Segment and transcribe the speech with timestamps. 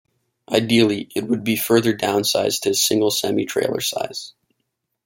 [0.51, 4.33] Ideally it would be further downsized to a single semi trailer size.